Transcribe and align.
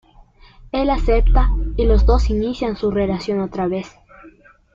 Él 0.71 0.89
acepta, 0.89 1.51
y 1.77 1.85
los 1.85 2.07
dos 2.07 2.31
inician 2.31 2.75
su 2.75 2.89
relación 2.89 3.39
otra 3.39 3.67
vez. 3.67 3.99